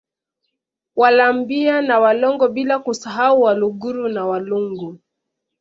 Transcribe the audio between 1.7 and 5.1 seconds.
na Walongo bila kusahau Waluguru na Walungu